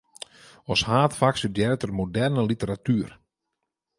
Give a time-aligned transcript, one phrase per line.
[0.73, 3.13] As haadfak studearret er moderne literatuer.